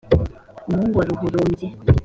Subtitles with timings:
[0.67, 1.67] umuhungu wa ruhurubyi,